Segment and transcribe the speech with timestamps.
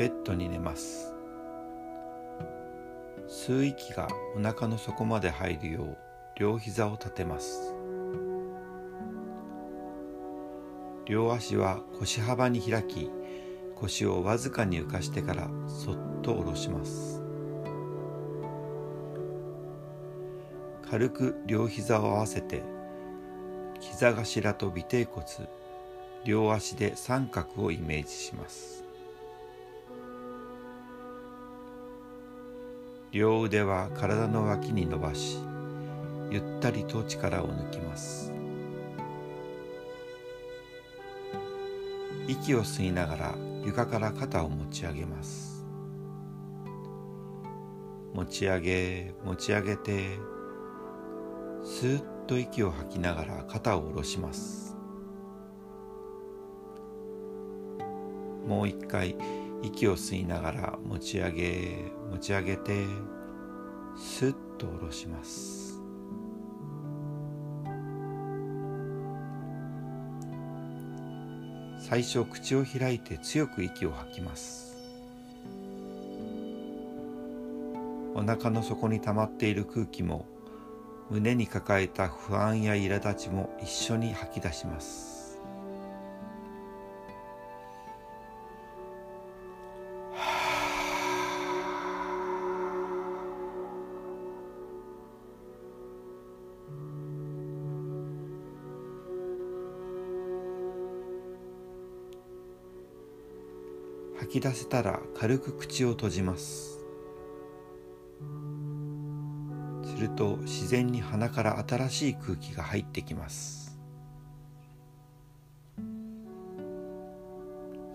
[0.00, 1.14] ベッドに寝ます。
[3.28, 5.98] 吸う息がお腹の底まで入るよう
[6.36, 7.74] 両膝を立てます。
[11.04, 13.10] 両足は腰幅に開き
[13.76, 17.22] 腰をわずかに浮かしてからそっと下ろします。
[20.90, 22.62] 軽く両膝を合わせて
[23.80, 25.26] 膝頭と尾てい骨
[26.24, 28.79] 両足で三角をイメージします。
[33.12, 35.38] 両腕は体の脇に伸ばし
[36.30, 38.32] ゆったりと力を抜きます。
[42.28, 45.66] 息を吸いながら床から肩を持ち上げます。
[48.14, 50.16] 持ち上げ持ち上げて
[51.64, 54.76] スーッと息を吐きながら肩を下ろします。
[58.46, 59.16] もう一回
[59.62, 62.86] 息を吸いながら持ち上げ持ち上げて
[63.96, 65.80] スッと下ろします。
[71.78, 74.76] 最初口を開いて強く息を吐きます。
[78.14, 80.26] お腹の底に溜まっている空気も
[81.10, 85.19] 胸に抱えた不安や苛立ちも一緒に吐き出します。
[104.30, 106.78] 吐き出せたら軽く口を閉じます。
[109.82, 113.76] すると自然に鼻から新しい空気が入ってきます。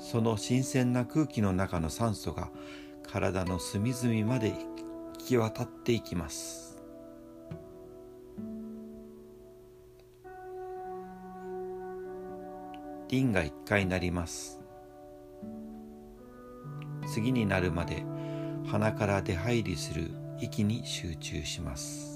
[0.00, 2.50] その新鮮な空気の中の酸素が
[3.04, 4.56] 体の隅々まで行
[5.16, 6.82] き渡っていきます。
[13.08, 14.63] リンが一回なります。
[17.06, 18.04] 次になるまで
[18.66, 20.10] 鼻から出入りする
[20.40, 22.13] 息に集中します。